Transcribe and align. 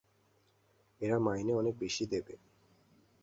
এরা 1.01 1.17
মাইনে 1.19 1.53
অনেক 1.55 1.75
বেশি 1.79 2.03
দেবে। 2.05 2.33